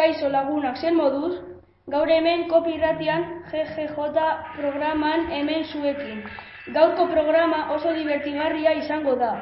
[0.00, 1.34] Kaixo lagunak zen moduz,
[1.92, 4.22] gaur hemen kopi irratian GGJ
[4.56, 6.22] programan hemen zuekin.
[6.76, 9.32] Gaurko programa oso divertigarria izango da.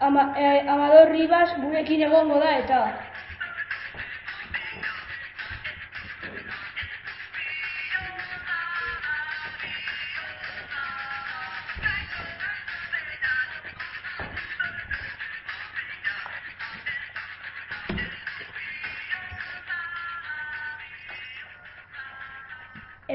[0.00, 2.80] Ama, eh, Amador Ribas gurekin egongo da eta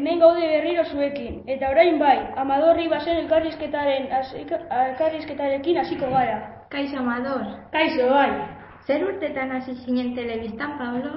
[0.00, 6.38] Hemen gaude berriro zuekin, eta orain bai, Amador Ribasen elkarrizketaren elkarrizketarekin hasiko gara.
[6.72, 7.42] Kaixo Amador,
[7.74, 8.30] Kaixo, bai.
[8.86, 11.12] zer urtetan hasi zinen telebistan, Pablo?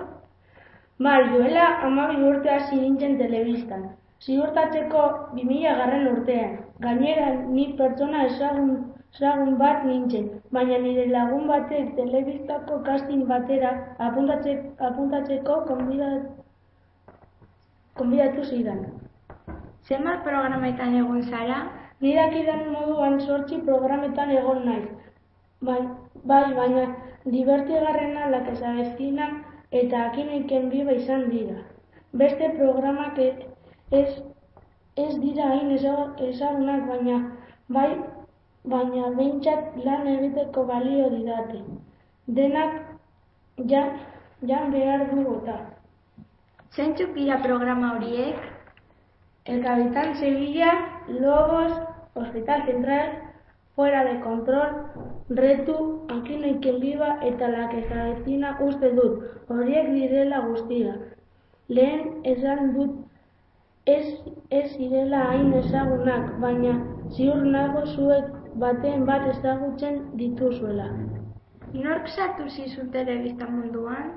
[1.00, 3.88] Bai, duela amabi urte hasi nintzen telebistan.
[4.20, 5.08] Ziurtatzeko
[5.40, 6.60] 2000 garren urtean.
[6.82, 8.78] Gainera, ni pertsona ezagun,
[9.16, 13.76] ezagun bat nintzen, baina nire lagun batek telebistako casting batera
[14.10, 14.62] apuntatze,
[14.92, 16.34] apuntatzeko konbidat,
[17.96, 18.86] konbidatu zidan.
[19.88, 21.58] Zenbat programetan egon zara?
[22.02, 24.88] Ni dakidan moduan sortzi programetan egon naiz.
[25.62, 25.80] Bai,
[26.26, 26.86] bai baina
[27.26, 29.28] divertigarrena la que se avecina
[29.72, 31.56] eta akinoiken biba izan dira.
[32.14, 33.48] Beste programak e-
[33.92, 34.10] ez,
[34.98, 37.20] ez dira hain eza- ezagunak, baina
[37.70, 37.90] bai,
[38.64, 41.62] baina behintzat lan egiteko balio didate.
[42.28, 42.82] Denak
[43.58, 43.98] jan,
[44.42, 45.73] jan behar du bota.
[46.74, 48.38] Zeintzuk dira programa horiek?
[49.46, 50.72] El Capitán Sevilla,
[51.08, 51.72] Lobos,
[52.16, 53.10] Hospital Central,
[53.76, 54.88] Fuera de Control,
[55.30, 60.40] Retu, Aquí no hay quien viva eta la que se avecina uste dut, horiek direla
[60.48, 60.96] guztia.
[61.68, 62.96] Lehen esan dut
[63.86, 64.08] ez,
[64.50, 66.74] ez zirela hain ezagunak, baina
[67.16, 70.90] ziur nago zuek baten bat ezagutzen dituzuela.
[71.74, 74.14] Nork sartu zizun telebista munduan?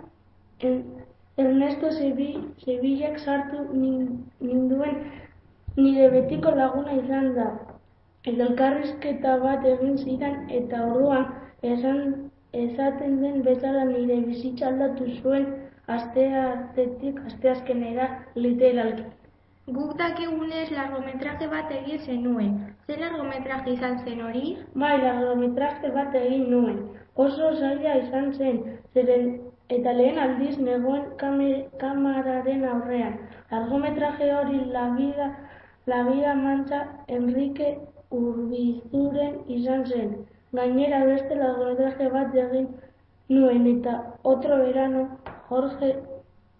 [0.60, 0.80] El,
[1.38, 4.96] Ernesto Sevi- Sevillak sartu nin- ninduen
[5.76, 7.48] nire betiko laguna izan da.
[8.24, 11.26] Eta elkarrizketa bat egin zidan eta orduan
[11.62, 15.46] esan esaten den bezala nire bizitza aldatu zuen
[15.88, 19.04] asteartetik asteazkenera literalki.
[19.66, 22.52] Guk dakigunez largometraje bat egin zenuen.
[22.86, 24.56] Zer largometraje izan zen hori?
[24.74, 26.78] Bai, largometraje bat egin nuen.
[27.16, 28.62] Oso zaila izan zen,
[28.94, 29.30] zeren
[29.68, 33.18] eta lehen aldiz negoen kame- kamararen aurrean.
[33.50, 35.36] Largometraje hori La Vida,
[35.86, 37.78] La Vida Mancha Enrique
[38.10, 40.26] Urbizuren izan zen.
[40.52, 42.68] Gainera beste largometraje bat egin
[43.28, 45.08] nuen eta otro verano
[45.48, 45.96] Jorge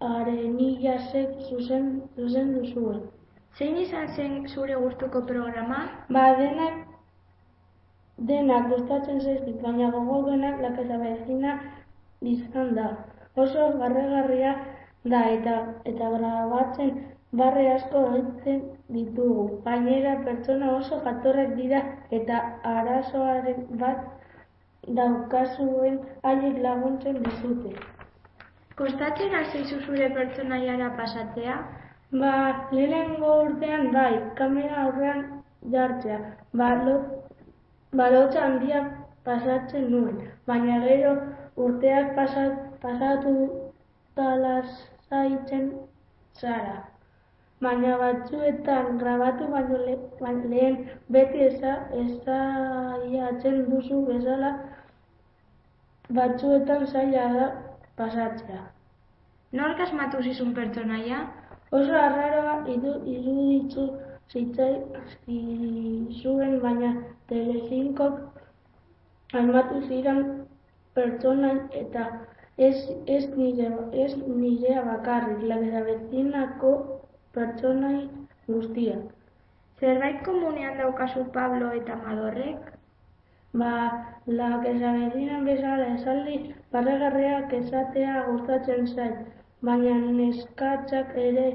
[0.00, 3.00] Arenillasek zuzen, zuzendu zuen.
[3.56, 5.78] Zein izan zen zure gustuko programa?
[6.10, 6.82] Ba, denak,
[8.18, 10.98] denak gustatzen zaizkit, baina gogoenak la casa
[12.20, 12.88] izan da.
[13.36, 14.54] Oso garregarria
[15.04, 16.92] da eta eta grabatzen
[17.32, 19.60] barre asko egiten ditugu.
[19.64, 24.04] Gainera pertsona oso jatorrak dira eta arazoaren bat
[25.00, 27.74] daukazuen haiek laguntzen dizute.
[28.76, 31.56] Kostatzen hasi zure pertsonaiara pasatzea?
[32.12, 32.32] Ba,
[32.72, 35.24] lehenengo urtean bai, kamera aurrean
[35.72, 36.18] jartzea.
[36.52, 36.96] Ba, lo,
[37.92, 38.82] ba lotxa handia
[39.24, 41.14] pasatzen nuen, baina gero
[41.56, 42.52] urteak pasat,
[42.82, 43.34] pasatu
[44.14, 44.68] talaz
[45.08, 45.72] zaitzen
[46.40, 46.76] zara.
[47.60, 50.76] Baina batzuetan grabatu baino le, baino lehen
[51.08, 54.50] beti eza, ezaiatzen duzu bezala
[56.18, 57.46] batzuetan zaila da
[57.96, 58.64] pasatzea.
[59.52, 61.22] Nork asmatu zizun pertsonaia?
[61.72, 63.86] Oso arraroa idu, iruditu
[64.30, 64.74] zitzai
[66.20, 66.92] zuen, baina
[67.28, 68.20] Telecinkok
[69.34, 70.20] almatu ziren
[70.96, 72.06] pertsonan eta
[72.56, 72.76] ez,
[73.06, 73.70] ez, nire,
[74.04, 75.58] ez nirea bakarrik, la
[75.88, 76.72] bezinako
[77.36, 78.08] pertsonai
[78.48, 79.12] guztiak.
[79.80, 82.72] Zerbait komunean daukazu Pablo eta Amadorrek?
[83.60, 83.72] Ba,
[84.38, 89.18] la avecinan bezala esaldi barregarriak esatea gustatzen zait,
[89.68, 91.46] baina neskatzak ere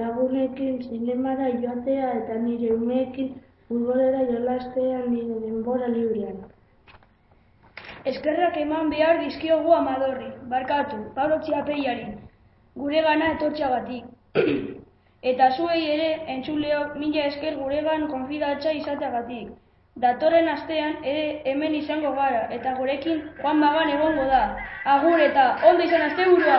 [0.00, 3.34] lagunekin zinemara joatea eta nire umeekin
[3.68, 6.38] futbolera jolastea nire denbora librean.
[8.12, 12.06] Eskerrak eman behar dizkiogu amadorri, barkatu, Pablo Txiapeiari,
[12.82, 14.04] gure gana etortxagatik.
[15.30, 19.48] Eta zuei ere, entzuleok, mila esker guregan konfidatza izateagatik.
[20.02, 24.42] Datorren astean ere hemen izango gara, eta gurekin Juan Magan egongo da.
[24.94, 26.58] Agur eta ondo izan asteburua!